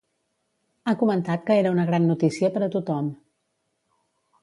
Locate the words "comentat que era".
1.01-1.75